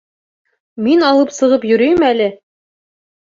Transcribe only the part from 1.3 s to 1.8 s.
сығып